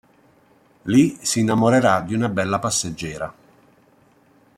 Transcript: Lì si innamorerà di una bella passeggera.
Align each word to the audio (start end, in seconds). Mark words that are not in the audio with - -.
Lì 0.85 1.19
si 1.21 1.41
innamorerà 1.41 1.99
di 2.01 2.15
una 2.15 2.27
bella 2.27 2.57
passeggera. 2.57 3.31